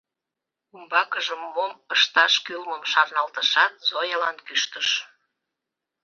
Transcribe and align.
Умбакыже 0.73 1.35
мом 1.55 1.73
ышташ 1.93 2.33
кӱлмым 2.45 2.83
шарналтышат, 2.91 3.73
Зоялан 3.89 4.37
кӱштыш:. 4.47 4.89